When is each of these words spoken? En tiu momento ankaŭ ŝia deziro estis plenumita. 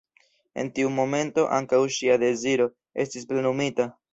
En 0.61 0.71
tiu 0.77 0.89
momento 0.99 1.45
ankaŭ 1.59 1.83
ŝia 1.99 2.17
deziro 2.25 2.69
estis 3.05 3.33
plenumita. 3.35 3.93